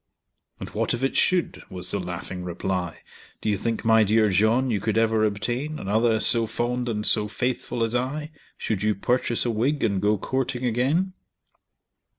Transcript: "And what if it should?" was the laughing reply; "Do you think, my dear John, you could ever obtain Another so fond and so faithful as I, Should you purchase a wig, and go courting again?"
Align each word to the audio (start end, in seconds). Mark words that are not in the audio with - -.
"And 0.59 0.67
what 0.71 0.95
if 0.95 1.03
it 1.03 1.15
should?" 1.15 1.61
was 1.69 1.91
the 1.91 1.99
laughing 1.99 2.43
reply; 2.43 3.01
"Do 3.39 3.49
you 3.49 3.55
think, 3.55 3.85
my 3.85 4.03
dear 4.03 4.29
John, 4.31 4.71
you 4.71 4.79
could 4.79 4.97
ever 4.97 5.23
obtain 5.23 5.77
Another 5.77 6.19
so 6.19 6.47
fond 6.47 6.89
and 6.89 7.05
so 7.05 7.27
faithful 7.27 7.83
as 7.83 7.93
I, 7.93 8.31
Should 8.57 8.81
you 8.81 8.95
purchase 8.95 9.45
a 9.45 9.51
wig, 9.51 9.83
and 9.83 10.01
go 10.01 10.17
courting 10.17 10.65
again?" 10.65 11.13